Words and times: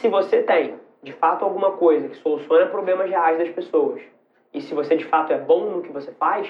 se 0.00 0.08
você 0.08 0.42
tem, 0.42 0.74
de 1.02 1.12
fato, 1.12 1.44
alguma 1.44 1.72
coisa 1.72 2.08
que 2.08 2.16
soluciona 2.16 2.66
problemas 2.66 3.08
reais 3.08 3.38
das 3.38 3.50
pessoas, 3.50 4.00
e 4.52 4.60
se 4.60 4.74
você 4.74 4.96
de 4.96 5.04
fato 5.04 5.32
é 5.32 5.38
bom 5.38 5.70
no 5.70 5.82
que 5.82 5.92
você 5.92 6.10
faz, 6.12 6.48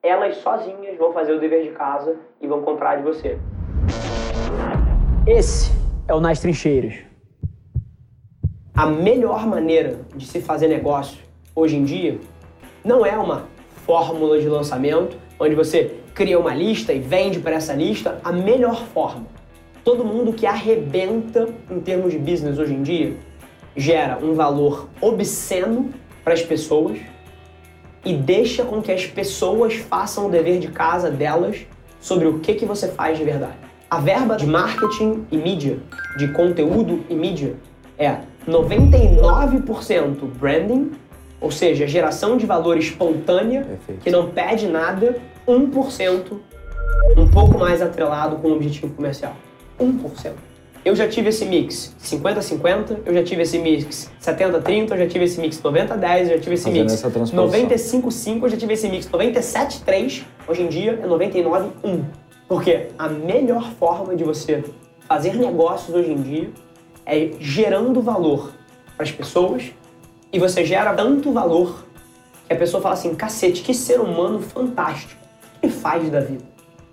elas 0.00 0.36
sozinhas 0.36 0.96
vão 0.96 1.12
fazer 1.12 1.32
o 1.32 1.40
dever 1.40 1.64
de 1.64 1.70
casa 1.70 2.16
e 2.40 2.46
vão 2.46 2.62
comprar 2.62 2.96
de 2.96 3.02
você. 3.02 3.36
Esse 5.26 5.72
é 6.06 6.14
o 6.14 6.20
Nas 6.20 6.40
Trincheiras. 6.40 6.94
A 8.76 8.86
melhor 8.86 9.44
maneira 9.46 9.98
de 10.14 10.26
se 10.26 10.40
fazer 10.40 10.68
negócio 10.68 11.18
hoje 11.54 11.76
em 11.76 11.84
dia 11.84 12.18
não 12.84 13.04
é 13.04 13.16
uma 13.16 13.48
fórmula 13.84 14.38
de 14.38 14.48
lançamento 14.48 15.16
onde 15.38 15.54
você 15.54 15.98
cria 16.14 16.38
uma 16.38 16.54
lista 16.54 16.92
e 16.92 17.00
vende 17.00 17.40
para 17.40 17.56
essa 17.56 17.72
lista. 17.72 18.20
A 18.22 18.30
melhor 18.30 18.84
forma. 18.86 19.33
Todo 19.84 20.02
mundo 20.02 20.32
que 20.32 20.46
arrebenta 20.46 21.46
em 21.70 21.78
termos 21.78 22.10
de 22.10 22.18
business 22.18 22.58
hoje 22.58 22.72
em 22.72 22.82
dia 22.82 23.16
gera 23.76 24.18
um 24.24 24.32
valor 24.32 24.88
obsceno 24.98 25.92
para 26.24 26.32
as 26.32 26.40
pessoas 26.40 26.98
e 28.02 28.14
deixa 28.14 28.64
com 28.64 28.80
que 28.80 28.90
as 28.90 29.04
pessoas 29.06 29.74
façam 29.74 30.26
o 30.26 30.30
dever 30.30 30.58
de 30.58 30.68
casa 30.68 31.10
delas 31.10 31.66
sobre 32.00 32.26
o 32.26 32.38
que, 32.38 32.54
que 32.54 32.64
você 32.64 32.88
faz 32.88 33.18
de 33.18 33.24
verdade. 33.24 33.58
A 33.90 33.98
verba 33.98 34.36
de 34.36 34.46
marketing 34.46 35.26
e 35.30 35.36
mídia, 35.36 35.78
de 36.16 36.28
conteúdo 36.28 37.04
e 37.10 37.14
mídia, 37.14 37.54
é 37.98 38.20
99% 38.48 40.24
branding, 40.38 40.92
ou 41.40 41.50
seja, 41.50 41.86
geração 41.86 42.38
de 42.38 42.46
valor 42.46 42.78
espontânea, 42.78 43.64
Perfeito. 43.64 44.00
que 44.02 44.10
não 44.10 44.30
pede 44.30 44.66
nada, 44.66 45.16
1% 45.46 46.38
um 47.18 47.28
pouco 47.28 47.58
mais 47.58 47.82
atrelado 47.82 48.36
com 48.36 48.48
o 48.48 48.54
objetivo 48.54 48.94
comercial. 48.94 49.36
1%. 49.78 50.32
Eu 50.84 50.94
já 50.94 51.08
tive 51.08 51.30
esse 51.30 51.46
mix 51.46 51.96
50-50, 52.02 52.98
eu 53.06 53.14
já 53.14 53.24
tive 53.24 53.42
esse 53.42 53.58
mix 53.58 54.10
70-30, 54.22 54.90
eu 54.90 54.98
já 54.98 55.06
tive 55.06 55.24
esse 55.24 55.40
mix 55.40 55.60
90-10, 55.62 56.20
eu 56.20 56.26
já 56.26 56.38
tive 56.38 56.54
esse 56.56 56.70
mix 56.70 57.02
95-5, 57.02 58.42
eu 58.42 58.48
já 58.50 58.56
tive 58.58 58.74
esse 58.74 58.88
mix 58.88 59.08
97-3, 59.08 60.24
hoje 60.46 60.62
em 60.62 60.68
dia 60.68 61.00
é 61.02 61.06
99-1. 61.06 62.04
Porque 62.46 62.88
a 62.98 63.08
melhor 63.08 63.72
forma 63.78 64.14
de 64.14 64.24
você 64.24 64.62
fazer 65.08 65.34
negócios 65.36 65.94
hoje 65.94 66.12
em 66.12 66.20
dia 66.20 66.50
é 67.06 67.30
gerando 67.40 68.02
valor 68.02 68.52
para 68.94 69.04
as 69.04 69.10
pessoas 69.10 69.72
e 70.30 70.38
você 70.38 70.66
gera 70.66 70.92
tanto 70.92 71.32
valor 71.32 71.86
que 72.46 72.52
a 72.52 72.56
pessoa 72.56 72.82
fala 72.82 72.94
assim: 72.94 73.14
cacete, 73.14 73.62
que 73.62 73.72
ser 73.72 74.00
humano 74.00 74.40
fantástico. 74.40 75.14
O 75.56 75.60
que 75.60 75.66
ele 75.66 75.72
faz 75.72 76.10
da 76.10 76.20
vida? 76.20 76.44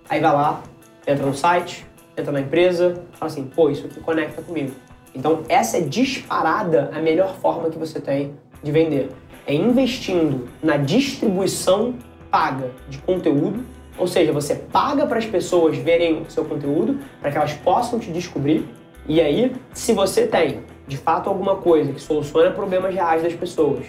Aí 0.08 0.20
vai 0.20 0.32
lá, 0.32 0.62
entra 1.06 1.26
no 1.26 1.34
site, 1.34 1.86
entra 2.16 2.32
na 2.32 2.40
empresa, 2.40 3.02
fala 3.12 3.30
assim, 3.30 3.44
pô, 3.44 3.70
isso 3.70 3.86
aqui 3.86 4.00
conecta 4.00 4.42
comigo. 4.42 4.72
Então, 5.14 5.42
essa 5.48 5.78
é 5.78 5.80
disparada 5.80 6.90
a 6.94 7.00
melhor 7.00 7.34
forma 7.36 7.68
que 7.70 7.78
você 7.78 8.00
tem 8.00 8.34
de 8.62 8.72
vender. 8.72 9.10
É 9.46 9.54
investindo 9.54 10.48
na 10.62 10.76
distribuição 10.76 11.94
paga 12.30 12.70
de 12.88 12.98
conteúdo, 12.98 13.64
ou 13.98 14.06
seja, 14.06 14.32
você 14.32 14.54
paga 14.54 15.06
para 15.06 15.18
as 15.18 15.26
pessoas 15.26 15.76
verem 15.76 16.22
o 16.22 16.30
seu 16.30 16.44
conteúdo, 16.44 16.98
para 17.20 17.30
que 17.30 17.36
elas 17.36 17.52
possam 17.52 17.98
te 17.98 18.10
descobrir. 18.10 18.66
E 19.06 19.20
aí, 19.20 19.54
se 19.74 19.92
você 19.92 20.26
tem 20.26 20.60
de 20.86 20.96
fato 20.96 21.28
alguma 21.28 21.56
coisa 21.56 21.92
que 21.92 22.00
soluciona 22.00 22.50
problemas 22.50 22.94
reais 22.94 23.22
das 23.22 23.34
pessoas, 23.34 23.84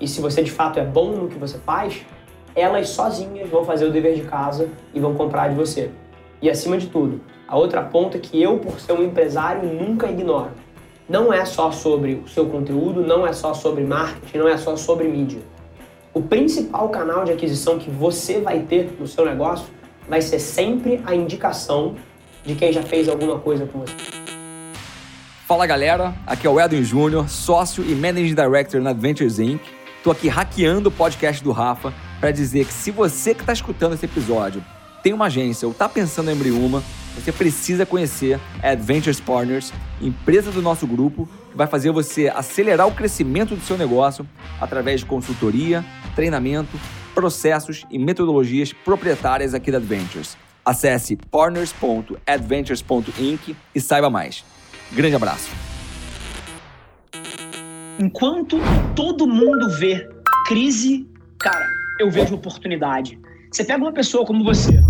e 0.00 0.08
se 0.08 0.20
você 0.20 0.42
de 0.42 0.50
fato 0.50 0.78
é 0.80 0.84
bom 0.84 1.12
no 1.12 1.28
que 1.28 1.38
você 1.38 1.58
faz, 1.58 2.04
elas 2.54 2.88
sozinhas 2.88 3.48
vão 3.48 3.64
fazer 3.64 3.86
o 3.86 3.92
dever 3.92 4.14
de 4.14 4.22
casa 4.22 4.68
e 4.92 5.00
vão 5.00 5.14
comprar 5.14 5.48
de 5.48 5.54
você. 5.54 5.90
E 6.44 6.50
acima 6.50 6.76
de 6.76 6.88
tudo, 6.88 7.22
a 7.48 7.56
outra 7.56 7.80
ponta 7.80 8.18
que 8.18 8.42
eu, 8.42 8.58
por 8.58 8.78
ser 8.78 8.92
um 8.92 9.02
empresário, 9.02 9.66
nunca 9.66 10.10
ignoro. 10.10 10.50
Não 11.08 11.32
é 11.32 11.42
só 11.46 11.72
sobre 11.72 12.20
o 12.22 12.28
seu 12.28 12.44
conteúdo, 12.44 13.00
não 13.00 13.26
é 13.26 13.32
só 13.32 13.54
sobre 13.54 13.82
marketing, 13.82 14.36
não 14.36 14.48
é 14.48 14.58
só 14.58 14.76
sobre 14.76 15.08
mídia. 15.08 15.40
O 16.12 16.20
principal 16.20 16.90
canal 16.90 17.24
de 17.24 17.32
aquisição 17.32 17.78
que 17.78 17.88
você 17.88 18.42
vai 18.42 18.58
ter 18.58 18.94
no 19.00 19.06
seu 19.06 19.24
negócio 19.24 19.64
vai 20.06 20.20
ser 20.20 20.38
sempre 20.38 21.00
a 21.06 21.14
indicação 21.14 21.94
de 22.44 22.54
quem 22.54 22.70
já 22.74 22.82
fez 22.82 23.08
alguma 23.08 23.38
coisa 23.38 23.64
com 23.64 23.78
você. 23.78 23.94
Fala 25.46 25.66
galera, 25.66 26.14
aqui 26.26 26.46
é 26.46 26.50
o 26.50 26.60
Edwin 26.60 26.84
Júnior, 26.84 27.26
sócio 27.26 27.82
e 27.82 27.94
Managing 27.94 28.34
Director 28.34 28.82
na 28.82 28.90
Adventures 28.90 29.38
Inc. 29.38 29.62
Tô 30.02 30.10
aqui 30.10 30.28
hackeando 30.28 30.90
o 30.90 30.92
podcast 30.92 31.42
do 31.42 31.52
Rafa 31.52 31.94
para 32.20 32.30
dizer 32.30 32.66
que 32.66 32.72
se 32.74 32.90
você 32.90 33.32
que 33.32 33.40
está 33.40 33.54
escutando 33.54 33.94
esse 33.94 34.04
episódio 34.04 34.62
tem 35.04 35.12
uma 35.12 35.26
agência 35.26 35.68
ou 35.68 35.72
está 35.72 35.86
pensando 35.86 36.30
em 36.30 36.32
abrir 36.32 36.52
uma, 36.52 36.82
você 37.14 37.30
precisa 37.30 37.84
conhecer 37.84 38.40
a 38.62 38.70
Adventures 38.70 39.20
Partners, 39.20 39.70
empresa 40.00 40.50
do 40.50 40.62
nosso 40.62 40.86
grupo, 40.86 41.28
que 41.50 41.56
vai 41.56 41.66
fazer 41.66 41.90
você 41.90 42.32
acelerar 42.34 42.88
o 42.88 42.92
crescimento 42.92 43.54
do 43.54 43.60
seu 43.60 43.76
negócio 43.76 44.26
através 44.58 45.00
de 45.00 45.06
consultoria, 45.06 45.84
treinamento, 46.16 46.80
processos 47.14 47.84
e 47.90 47.98
metodologias 47.98 48.72
proprietárias 48.72 49.52
aqui 49.52 49.70
da 49.70 49.76
Adventures. 49.76 50.38
Acesse 50.64 51.16
partners.adventures.inc 51.30 53.54
e 53.74 53.80
saiba 53.80 54.08
mais. 54.08 54.42
Grande 54.90 55.16
abraço. 55.16 55.50
Enquanto 58.00 58.56
todo 58.96 59.26
mundo 59.26 59.68
vê 59.78 60.08
crise, 60.46 61.06
cara, 61.38 61.68
eu 62.00 62.10
vejo 62.10 62.34
oportunidade. 62.34 63.18
Você 63.54 63.62
pega 63.62 63.84
uma 63.84 63.92
pessoa 63.92 64.26
como 64.26 64.42
você, 64.42 64.82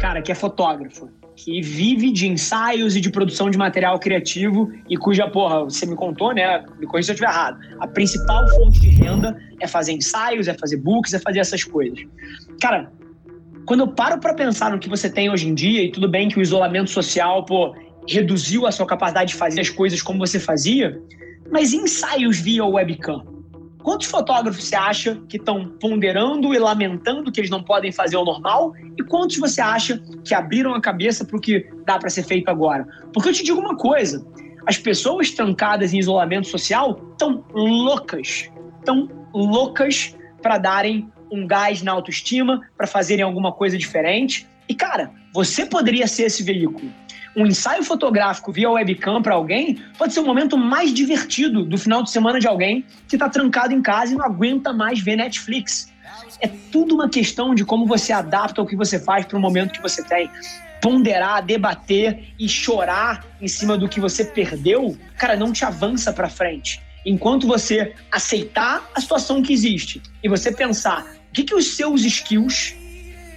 cara, 0.00 0.22
que 0.22 0.32
é 0.32 0.34
fotógrafo, 0.34 1.08
que 1.36 1.60
vive 1.62 2.10
de 2.10 2.26
ensaios 2.26 2.96
e 2.96 3.00
de 3.00 3.10
produção 3.10 3.50
de 3.50 3.56
material 3.56 3.98
criativo 3.98 4.70
e 4.88 4.96
cuja, 4.96 5.28
porra, 5.28 5.64
você 5.64 5.86
me 5.86 5.96
contou, 5.96 6.34
né? 6.34 6.64
Me 6.78 6.86
corrija 6.86 7.06
se 7.06 7.12
eu 7.12 7.14
estiver 7.14 7.30
errado. 7.30 7.58
A 7.78 7.86
principal 7.86 8.48
fonte 8.50 8.80
de 8.80 8.88
renda 8.90 9.36
é 9.60 9.66
fazer 9.66 9.92
ensaios, 9.92 10.48
é 10.48 10.54
fazer 10.54 10.76
books, 10.76 11.14
é 11.14 11.18
fazer 11.18 11.40
essas 11.40 11.64
coisas. 11.64 11.98
Cara, 12.60 12.92
quando 13.64 13.80
eu 13.80 13.88
paro 13.88 14.18
para 14.18 14.34
pensar 14.34 14.70
no 14.70 14.78
que 14.78 14.88
você 14.88 15.08
tem 15.08 15.30
hoje 15.30 15.48
em 15.48 15.54
dia, 15.54 15.82
e 15.82 15.90
tudo 15.90 16.08
bem 16.08 16.28
que 16.28 16.38
o 16.38 16.42
isolamento 16.42 16.90
social, 16.90 17.44
pô, 17.44 17.74
reduziu 18.08 18.66
a 18.66 18.72
sua 18.72 18.86
capacidade 18.86 19.32
de 19.32 19.36
fazer 19.36 19.60
as 19.60 19.70
coisas 19.70 20.02
como 20.02 20.18
você 20.18 20.38
fazia, 20.38 21.00
mas 21.50 21.72
ensaios 21.72 22.38
via 22.38 22.64
webcam? 22.64 23.39
Quantos 23.90 24.06
fotógrafos 24.06 24.62
você 24.62 24.76
acha 24.76 25.20
que 25.28 25.36
estão 25.36 25.66
ponderando 25.80 26.54
e 26.54 26.58
lamentando 26.60 27.32
que 27.32 27.40
eles 27.40 27.50
não 27.50 27.60
podem 27.60 27.90
fazer 27.90 28.16
o 28.16 28.24
normal? 28.24 28.72
E 28.96 29.02
quantos 29.02 29.36
você 29.36 29.60
acha 29.60 30.00
que 30.24 30.32
abriram 30.32 30.76
a 30.76 30.80
cabeça 30.80 31.24
para 31.24 31.36
o 31.36 31.40
que 31.40 31.68
dá 31.84 31.98
para 31.98 32.08
ser 32.08 32.22
feito 32.22 32.48
agora? 32.48 32.86
Porque 33.12 33.30
eu 33.30 33.32
te 33.32 33.42
digo 33.42 33.58
uma 33.58 33.76
coisa: 33.76 34.24
as 34.64 34.78
pessoas 34.78 35.32
trancadas 35.32 35.92
em 35.92 35.98
isolamento 35.98 36.46
social 36.46 37.00
estão 37.10 37.44
loucas, 37.52 38.48
estão 38.78 39.10
loucas 39.34 40.16
para 40.40 40.56
darem 40.56 41.10
um 41.28 41.44
gás 41.44 41.82
na 41.82 41.90
autoestima, 41.90 42.60
para 42.76 42.86
fazerem 42.86 43.24
alguma 43.24 43.50
coisa 43.50 43.76
diferente. 43.76 44.46
E 44.68 44.74
cara, 44.74 45.10
você 45.34 45.66
poderia 45.66 46.06
ser 46.06 46.26
esse 46.26 46.44
veículo 46.44 46.92
um 47.36 47.46
ensaio 47.46 47.84
fotográfico 47.84 48.52
via 48.52 48.70
webcam 48.70 49.22
para 49.22 49.34
alguém 49.34 49.78
pode 49.96 50.12
ser 50.12 50.20
o 50.20 50.26
momento 50.26 50.56
mais 50.56 50.92
divertido 50.92 51.64
do 51.64 51.78
final 51.78 52.02
de 52.02 52.10
semana 52.10 52.40
de 52.40 52.46
alguém 52.46 52.84
que 53.08 53.16
está 53.16 53.28
trancado 53.28 53.72
em 53.72 53.80
casa 53.80 54.12
e 54.12 54.16
não 54.16 54.24
aguenta 54.24 54.72
mais 54.72 55.00
ver 55.00 55.16
Netflix. 55.16 55.92
É 56.40 56.48
tudo 56.48 56.94
uma 56.94 57.08
questão 57.08 57.54
de 57.54 57.64
como 57.64 57.86
você 57.86 58.12
adapta 58.12 58.60
o 58.60 58.66
que 58.66 58.76
você 58.76 58.98
faz 58.98 59.26
para 59.26 59.36
o 59.36 59.40
momento 59.40 59.72
que 59.72 59.82
você 59.82 60.02
tem. 60.02 60.30
Ponderar, 60.80 61.44
debater 61.44 62.32
e 62.38 62.48
chorar 62.48 63.24
em 63.40 63.46
cima 63.46 63.76
do 63.76 63.88
que 63.88 64.00
você 64.00 64.24
perdeu, 64.24 64.96
cara, 65.16 65.36
não 65.36 65.52
te 65.52 65.64
avança 65.64 66.12
para 66.12 66.28
frente. 66.28 66.80
Enquanto 67.04 67.46
você 67.46 67.94
aceitar 68.10 68.88
a 68.94 69.00
situação 69.00 69.42
que 69.42 69.52
existe 69.52 70.02
e 70.22 70.28
você 70.28 70.52
pensar 70.52 71.06
o 71.30 71.32
que, 71.32 71.44
que 71.44 71.54
os 71.54 71.76
seus 71.76 72.04
skills, 72.04 72.74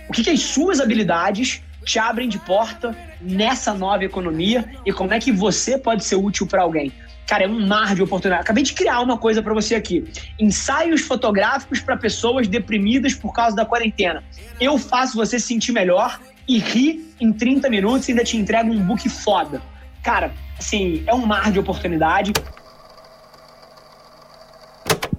o 0.09 0.13
que, 0.13 0.23
que 0.23 0.29
as 0.29 0.41
suas 0.41 0.79
habilidades 0.79 1.61
te 1.85 1.99
abrem 1.99 2.27
de 2.27 2.39
porta 2.39 2.95
nessa 3.21 3.73
nova 3.73 4.03
economia 4.03 4.65
e 4.85 4.91
como 4.91 5.13
é 5.13 5.19
que 5.19 5.31
você 5.31 5.77
pode 5.77 6.03
ser 6.03 6.15
útil 6.15 6.47
para 6.47 6.61
alguém. 6.61 6.91
Cara, 7.27 7.45
é 7.45 7.47
um 7.47 7.65
mar 7.65 7.95
de 7.95 8.03
oportunidade. 8.03 8.41
Acabei 8.41 8.63
de 8.63 8.73
criar 8.73 8.99
uma 8.99 9.17
coisa 9.17 9.41
para 9.41 9.53
você 9.53 9.75
aqui: 9.75 10.03
ensaios 10.39 11.01
fotográficos 11.01 11.79
para 11.79 11.95
pessoas 11.95 12.47
deprimidas 12.47 13.13
por 13.13 13.33
causa 13.33 13.55
da 13.55 13.65
quarentena. 13.65 14.23
Eu 14.59 14.77
faço 14.77 15.15
você 15.15 15.39
se 15.39 15.47
sentir 15.47 15.71
melhor 15.71 16.19
e 16.47 16.59
rir 16.59 17.13
em 17.19 17.31
30 17.31 17.69
minutos 17.69 18.07
e 18.07 18.11
ainda 18.11 18.23
te 18.23 18.37
entrego 18.37 18.71
um 18.71 18.83
book 18.85 19.07
foda. 19.07 19.61
Cara, 20.03 20.33
assim, 20.59 21.03
é 21.07 21.13
um 21.13 21.25
mar 21.25 21.51
de 21.51 21.59
oportunidade. 21.59 22.33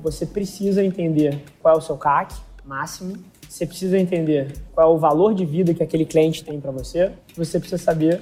Você 0.03 0.27
precisa 0.27 0.85
entender 0.85 1.43
qual 1.63 1.77
é 1.77 1.79
o 1.79 1.81
seu 1.81 1.97
CAC 1.97 2.35
máximo 2.63 3.17
você 3.55 3.67
precisa 3.67 3.97
entender 3.97 4.53
qual 4.73 4.91
é 4.91 4.93
o 4.93 4.99
valor 4.99 5.33
de 5.33 5.45
vida 5.45 5.73
que 5.73 5.81
aquele 5.81 6.05
cliente 6.05 6.43
tem 6.43 6.61
para 6.61 6.73
você. 6.73 7.13
Você 7.37 7.61
precisa 7.61 7.81
saber 7.81 8.21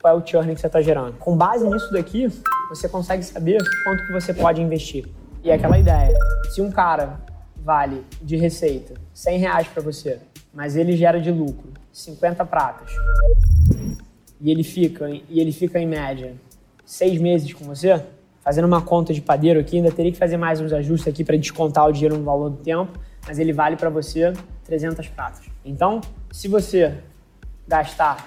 qual 0.00 0.16
é 0.16 0.18
o 0.18 0.26
churn 0.26 0.54
que 0.54 0.60
você 0.62 0.68
está 0.68 0.80
gerando. 0.80 1.18
Com 1.18 1.36
base 1.36 1.68
nisso 1.68 1.92
daqui, 1.92 2.28
você 2.70 2.88
consegue 2.88 3.22
saber 3.22 3.58
quanto 3.84 4.06
que 4.06 4.12
você 4.14 4.32
pode 4.32 4.62
investir. 4.62 5.06
E 5.44 5.50
é 5.50 5.54
aquela 5.54 5.78
ideia, 5.78 6.16
se 6.48 6.62
um 6.62 6.70
cara 6.70 7.20
vale 7.62 8.06
de 8.22 8.38
receita 8.38 8.94
100 9.12 9.38
reais 9.38 9.68
para 9.68 9.82
você, 9.82 10.18
mas 10.50 10.76
ele 10.76 10.96
gera 10.96 11.20
de 11.20 11.30
lucro 11.30 11.74
50 11.92 12.42
pratas, 12.46 12.90
e 14.40 14.50
ele 14.50 14.62
fica, 14.62 15.10
e 15.10 15.40
ele 15.40 15.52
fica 15.52 15.78
em 15.78 15.86
média 15.86 16.32
seis 16.86 17.20
meses 17.20 17.52
com 17.52 17.66
você, 17.66 18.02
fazendo 18.40 18.64
uma 18.64 18.80
conta 18.80 19.12
de 19.12 19.20
padeiro 19.20 19.60
aqui, 19.60 19.76
ainda 19.76 19.92
teria 19.92 20.10
que 20.10 20.16
fazer 20.16 20.38
mais 20.38 20.58
uns 20.58 20.72
ajustes 20.72 21.06
aqui 21.06 21.22
para 21.22 21.36
descontar 21.36 21.86
o 21.86 21.92
dinheiro 21.92 22.16
no 22.16 22.24
valor 22.24 22.48
do 22.48 22.56
tempo, 22.56 22.98
mas 23.26 23.38
ele 23.38 23.52
vale 23.52 23.76
para 23.76 23.90
você 23.90 24.32
300 24.64 25.08
pratas. 25.08 25.42
Então, 25.64 26.00
se 26.30 26.48
você 26.48 26.98
gastar 27.66 28.24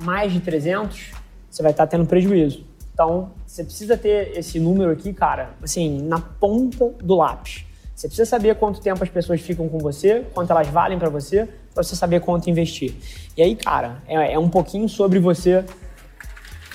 mais 0.00 0.32
de 0.32 0.40
300, 0.40 1.12
você 1.50 1.62
vai 1.62 1.72
estar 1.72 1.86
tendo 1.86 2.06
prejuízo. 2.06 2.64
Então, 2.92 3.30
você 3.46 3.62
precisa 3.62 3.96
ter 3.96 4.36
esse 4.36 4.58
número 4.58 4.90
aqui, 4.90 5.12
cara, 5.12 5.50
assim, 5.62 6.02
na 6.02 6.18
ponta 6.18 6.88
do 7.02 7.16
lápis. 7.16 7.64
Você 7.94 8.06
precisa 8.06 8.28
saber 8.28 8.54
quanto 8.56 8.80
tempo 8.80 9.02
as 9.02 9.08
pessoas 9.08 9.40
ficam 9.40 9.68
com 9.68 9.78
você, 9.78 10.24
quanto 10.32 10.50
elas 10.50 10.68
valem 10.68 10.98
para 10.98 11.08
você, 11.08 11.48
para 11.74 11.82
você 11.82 11.96
saber 11.96 12.20
quanto 12.20 12.48
investir. 12.48 12.94
E 13.36 13.42
aí, 13.42 13.56
cara, 13.56 14.02
é, 14.06 14.32
é 14.34 14.38
um 14.38 14.48
pouquinho 14.48 14.88
sobre 14.88 15.18
você, 15.18 15.64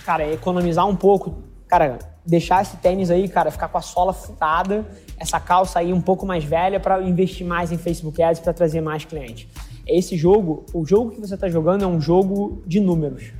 cara, 0.06 0.28
economizar 0.30 0.88
um 0.88 0.96
pouco, 0.96 1.42
cara, 1.68 1.98
deixar 2.26 2.62
esse 2.62 2.78
tênis 2.78 3.12
aí, 3.12 3.28
cara, 3.28 3.52
ficar 3.52 3.68
com 3.68 3.78
a 3.78 3.82
sola 3.82 4.14
furada, 4.14 4.86
essa 5.18 5.40
calça 5.40 5.80
aí 5.80 5.92
um 5.92 6.02
pouco 6.02 6.26
mais 6.26 6.44
velha 6.44 6.80
para 6.80 7.02
investir 7.02 7.46
mais 7.46 7.72
em 7.72 7.78
Facebook 7.78 8.22
Ads 8.22 8.42
para 8.42 8.54
trazer 8.54 8.82
mais 8.82 9.06
clientes. 9.06 9.48
Esse 9.86 10.16
jogo, 10.16 10.66
o 10.74 10.86
jogo 10.86 11.12
que 11.12 11.20
você 11.20 11.36
está 11.36 11.50
jogando 11.50 11.84
é 11.84 11.88
um 11.88 12.00
jogo 12.00 12.64
de 12.66 12.80
números. 12.80 13.34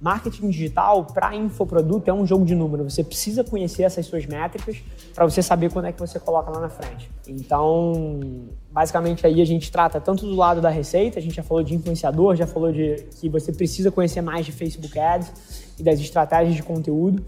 Marketing 0.00 0.48
digital 0.48 1.04
para 1.04 1.36
infoproduto 1.36 2.08
é 2.08 2.14
um 2.14 2.26
jogo 2.26 2.46
de 2.46 2.54
números. 2.54 2.94
Você 2.94 3.04
precisa 3.04 3.44
conhecer 3.44 3.82
essas 3.82 4.06
suas 4.06 4.24
métricas 4.24 4.78
para 5.14 5.26
você 5.26 5.42
saber 5.42 5.70
quando 5.70 5.86
é 5.86 5.92
que 5.92 6.00
você 6.00 6.18
coloca 6.18 6.50
lá 6.50 6.58
na 6.58 6.70
frente. 6.70 7.10
Então, 7.28 8.48
basicamente 8.72 9.26
aí 9.26 9.42
a 9.42 9.44
gente 9.44 9.70
trata 9.70 10.00
tanto 10.00 10.24
do 10.24 10.34
lado 10.34 10.58
da 10.60 10.70
receita, 10.70 11.18
a 11.18 11.22
gente 11.22 11.34
já 11.34 11.42
falou 11.42 11.62
de 11.62 11.74
influenciador, 11.74 12.34
já 12.34 12.46
falou 12.46 12.72
de 12.72 13.04
que 13.20 13.28
você 13.28 13.52
precisa 13.52 13.90
conhecer 13.90 14.22
mais 14.22 14.46
de 14.46 14.52
Facebook 14.52 14.98
Ads 14.98 15.74
e 15.78 15.82
das 15.82 16.00
estratégias 16.00 16.54
de 16.54 16.62
conteúdo. 16.62 17.22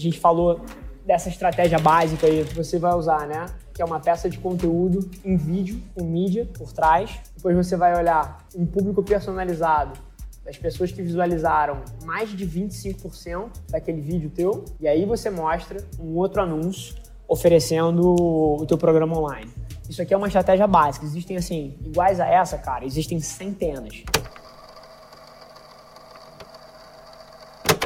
Gente 0.00 0.18
falou 0.18 0.58
dessa 1.04 1.28
estratégia 1.28 1.78
básica 1.78 2.26
aí 2.26 2.42
que 2.42 2.54
você 2.54 2.78
vai 2.78 2.94
usar, 2.94 3.26
né? 3.26 3.44
Que 3.74 3.82
é 3.82 3.84
uma 3.84 4.00
peça 4.00 4.30
de 4.30 4.38
conteúdo 4.38 5.10
em 5.22 5.36
vídeo, 5.36 5.82
com 5.94 6.02
mídia 6.02 6.48
por 6.56 6.72
trás. 6.72 7.20
Depois 7.36 7.54
você 7.54 7.76
vai 7.76 7.94
olhar 7.94 8.38
um 8.56 8.64
público 8.64 9.02
personalizado 9.02 10.00
das 10.42 10.56
pessoas 10.56 10.90
que 10.90 11.02
visualizaram 11.02 11.82
mais 12.06 12.30
de 12.30 12.46
25% 12.46 13.50
daquele 13.68 14.00
vídeo 14.00 14.30
teu. 14.30 14.64
E 14.80 14.88
aí 14.88 15.04
você 15.04 15.28
mostra 15.28 15.86
um 16.00 16.16
outro 16.16 16.40
anúncio 16.40 16.94
oferecendo 17.28 18.14
o 18.58 18.64
teu 18.66 18.78
programa 18.78 19.18
online. 19.18 19.52
Isso 19.86 20.00
aqui 20.00 20.14
é 20.14 20.16
uma 20.16 20.28
estratégia 20.28 20.66
básica. 20.66 21.04
Existem, 21.04 21.36
assim, 21.36 21.76
iguais 21.84 22.20
a 22.20 22.26
essa, 22.26 22.56
cara, 22.56 22.86
existem 22.86 23.20
centenas. 23.20 24.02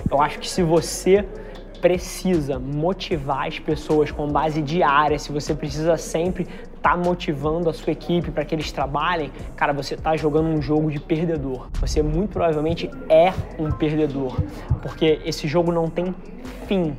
Eu 0.09 0.23
acho 0.23 0.39
que 0.39 0.49
se 0.49 0.63
você 0.63 1.27
precisa 1.85 2.59
motivar 2.59 3.47
as 3.47 3.59
pessoas 3.59 4.11
com 4.11 4.27
base 4.27 4.63
diária, 4.63 5.19
se 5.19 5.31
você 5.31 5.55
precisa 5.55 5.99
sempre 5.99 6.45
estar 6.45 6.93
tá 6.93 6.97
motivando 6.97 7.69
a 7.69 7.75
sua 7.75 7.93
equipe 7.93 8.31
para 8.31 8.43
que 8.43 8.55
eles 8.55 8.73
trabalhem, 8.73 9.31
cara, 9.55 9.71
você 9.75 9.93
está 9.93 10.17
jogando 10.17 10.49
um 10.49 10.63
jogo 10.63 10.91
de 10.91 10.99
perdedor. 10.99 11.69
Você 11.79 12.03
muito 12.03 12.31
provavelmente 12.31 12.91
é 13.07 13.35
um 13.59 13.71
perdedor, 13.71 14.41
porque 14.81 15.21
esse 15.27 15.47
jogo 15.47 15.71
não 15.71 15.91
tem 15.91 16.15
fim. 16.67 16.97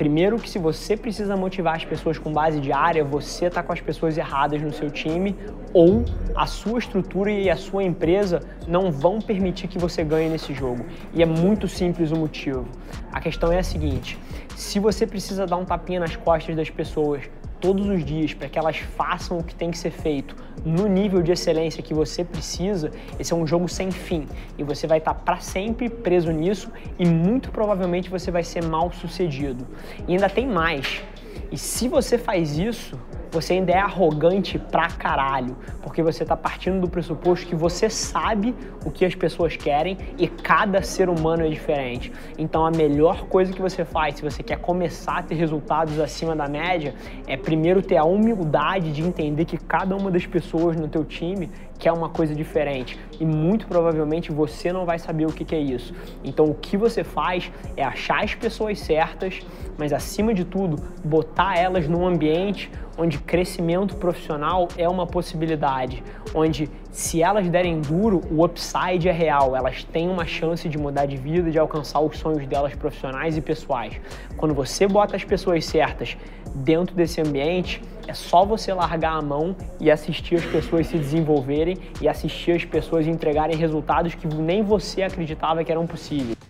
Primeiro 0.00 0.38
que 0.38 0.48
se 0.48 0.58
você 0.58 0.96
precisa 0.96 1.36
motivar 1.36 1.76
as 1.76 1.84
pessoas 1.84 2.16
com 2.16 2.32
base 2.32 2.58
diária, 2.58 3.04
você 3.04 3.44
está 3.48 3.62
com 3.62 3.70
as 3.70 3.82
pessoas 3.82 4.16
erradas 4.16 4.62
no 4.62 4.72
seu 4.72 4.90
time 4.90 5.36
ou 5.74 6.06
a 6.34 6.46
sua 6.46 6.78
estrutura 6.78 7.30
e 7.30 7.50
a 7.50 7.56
sua 7.56 7.84
empresa 7.84 8.40
não 8.66 8.90
vão 8.90 9.20
permitir 9.20 9.68
que 9.68 9.78
você 9.78 10.02
ganhe 10.02 10.30
nesse 10.30 10.54
jogo. 10.54 10.86
E 11.12 11.22
é 11.22 11.26
muito 11.26 11.68
simples 11.68 12.12
o 12.12 12.16
motivo. 12.16 12.66
A 13.12 13.20
questão 13.20 13.52
é 13.52 13.58
a 13.58 13.62
seguinte: 13.62 14.18
se 14.56 14.80
você 14.80 15.06
precisa 15.06 15.46
dar 15.46 15.58
um 15.58 15.66
tapinha 15.66 16.00
nas 16.00 16.16
costas 16.16 16.56
das 16.56 16.70
pessoas 16.70 17.28
todos 17.60 17.86
os 17.86 18.04
dias 18.04 18.34
para 18.34 18.48
que 18.48 18.58
elas 18.58 18.78
façam 18.78 19.38
o 19.38 19.44
que 19.44 19.54
tem 19.54 19.70
que 19.70 19.78
ser 19.78 19.90
feito 19.90 20.34
no 20.64 20.86
nível 20.86 21.22
de 21.22 21.32
excelência 21.32 21.82
que 21.82 21.94
você 21.94 22.24
precisa, 22.24 22.90
esse 23.18 23.32
é 23.32 23.36
um 23.36 23.46
jogo 23.46 23.68
sem 23.68 23.90
fim 23.90 24.26
e 24.58 24.62
você 24.62 24.86
vai 24.86 24.98
estar 24.98 25.14
tá 25.14 25.20
para 25.20 25.38
sempre 25.38 25.88
preso 25.88 26.30
nisso 26.30 26.70
e 26.98 27.06
muito 27.06 27.50
provavelmente 27.50 28.10
você 28.10 28.30
vai 28.30 28.42
ser 28.42 28.64
mal 28.64 28.92
sucedido. 28.92 29.66
E 30.06 30.12
ainda 30.12 30.28
tem 30.28 30.46
mais. 30.46 31.02
E 31.50 31.58
se 31.58 31.88
você 31.88 32.18
faz 32.18 32.58
isso, 32.58 32.98
você 33.30 33.54
ainda 33.54 33.72
é 33.72 33.78
arrogante 33.78 34.58
pra 34.58 34.88
caralho, 34.88 35.56
porque 35.82 36.02
você 36.02 36.24
tá 36.24 36.36
partindo 36.36 36.80
do 36.80 36.88
pressuposto 36.88 37.46
que 37.46 37.54
você 37.54 37.88
sabe 37.88 38.54
o 38.84 38.90
que 38.90 39.04
as 39.04 39.14
pessoas 39.14 39.56
querem 39.56 39.96
e 40.18 40.26
cada 40.26 40.82
ser 40.82 41.08
humano 41.08 41.44
é 41.44 41.48
diferente. 41.48 42.12
Então 42.38 42.66
a 42.66 42.70
melhor 42.70 43.26
coisa 43.26 43.52
que 43.52 43.62
você 43.62 43.84
faz 43.84 44.16
se 44.16 44.22
você 44.22 44.42
quer 44.42 44.58
começar 44.58 45.18
a 45.18 45.22
ter 45.22 45.34
resultados 45.34 45.98
acima 45.98 46.34
da 46.34 46.48
média 46.48 46.94
é 47.26 47.36
primeiro 47.36 47.82
ter 47.82 47.96
a 47.96 48.04
humildade 48.04 48.92
de 48.92 49.02
entender 49.02 49.44
que 49.44 49.56
cada 49.56 49.96
uma 49.96 50.10
das 50.10 50.26
pessoas 50.26 50.76
no 50.76 50.88
teu 50.88 51.04
time 51.04 51.50
quer 51.80 51.92
uma 51.92 52.10
coisa 52.10 52.34
diferente 52.34 53.00
e 53.18 53.24
muito 53.24 53.66
provavelmente 53.66 54.30
você 54.30 54.72
não 54.72 54.84
vai 54.84 54.98
saber 54.98 55.26
o 55.26 55.32
que, 55.32 55.54
é 55.54 55.58
isso. 55.58 55.94
Então 56.22 56.44
o 56.44 56.54
que 56.54 56.76
você 56.76 57.02
faz 57.02 57.50
é 57.76 57.82
achar 57.82 58.22
as 58.22 58.34
pessoas 58.34 58.78
certas, 58.78 59.40
mas 59.78 59.92
acima 59.92 60.34
de 60.34 60.44
tudo 60.44 60.76
botar 61.02 61.56
elas 61.56 61.88
num 61.88 62.06
ambiente 62.06 62.70
onde 63.00 63.18
crescimento 63.18 63.96
profissional 63.96 64.68
é 64.76 64.86
uma 64.86 65.06
possibilidade, 65.06 66.04
onde 66.34 66.68
se 66.90 67.22
elas 67.22 67.48
derem 67.48 67.80
duro, 67.80 68.20
o 68.30 68.44
upside 68.44 69.08
é 69.08 69.12
real, 69.12 69.56
elas 69.56 69.82
têm 69.84 70.06
uma 70.10 70.26
chance 70.26 70.68
de 70.68 70.76
mudar 70.76 71.06
de 71.06 71.16
vida, 71.16 71.50
de 71.50 71.58
alcançar 71.58 72.00
os 72.00 72.18
sonhos 72.18 72.46
delas 72.46 72.74
profissionais 72.74 73.38
e 73.38 73.40
pessoais. 73.40 73.98
Quando 74.36 74.52
você 74.52 74.86
bota 74.86 75.16
as 75.16 75.24
pessoas 75.24 75.64
certas 75.64 76.14
dentro 76.54 76.94
desse 76.94 77.22
ambiente, 77.22 77.80
é 78.06 78.12
só 78.12 78.44
você 78.44 78.74
largar 78.74 79.16
a 79.16 79.22
mão 79.22 79.56
e 79.80 79.90
assistir 79.90 80.34
as 80.34 80.44
pessoas 80.44 80.86
se 80.86 80.98
desenvolverem 80.98 81.78
e 82.02 82.08
assistir 82.08 82.52
as 82.52 82.66
pessoas 82.66 83.06
entregarem 83.06 83.56
resultados 83.56 84.14
que 84.14 84.26
nem 84.26 84.62
você 84.62 85.02
acreditava 85.02 85.64
que 85.64 85.72
eram 85.72 85.86
possíveis. 85.86 86.49